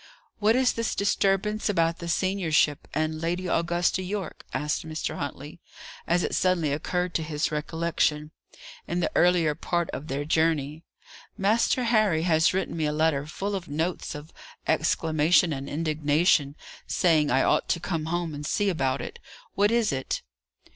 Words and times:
"What 0.39 0.55
is 0.55 0.73
this 0.73 0.95
disturbance 0.95 1.69
about 1.69 1.99
the 1.99 2.07
seniorship, 2.07 2.87
and 2.91 3.21
Lady 3.21 3.45
Augusta 3.45 4.01
Yorke?" 4.01 4.45
asked 4.51 4.83
Mr. 4.83 5.19
Huntley, 5.19 5.59
as 6.07 6.23
it 6.23 6.33
suddenly 6.33 6.73
occurred 6.73 7.13
to 7.13 7.21
his 7.21 7.51
recollection, 7.51 8.31
in 8.87 8.99
the 8.99 9.11
earlier 9.13 9.53
part 9.53 9.91
of 9.91 10.07
their 10.07 10.25
journey. 10.25 10.81
"Master 11.37 11.83
Harry 11.83 12.23
has 12.23 12.51
written 12.51 12.75
me 12.75 12.85
a 12.87 12.91
letter 12.91 13.27
full 13.27 13.53
of 13.53 13.67
notes 13.67 14.15
of 14.15 14.33
exclamation 14.65 15.53
and 15.53 15.69
indignation, 15.69 16.55
saying 16.87 17.29
I 17.29 17.43
'ought 17.43 17.69
to 17.69 17.79
come 17.79 18.05
home 18.05 18.33
and 18.33 18.43
see 18.43 18.69
about 18.69 19.01
it.' 19.01 19.19
What 19.53 19.69
is 19.69 19.91
it?" 19.91 20.23